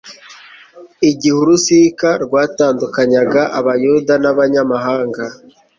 igihe 1.09 1.35
urusika 1.41 2.09
rwatandukanyaga 2.23 3.41
abayuda 3.59 4.13
n'abanyamahanga 4.23 5.23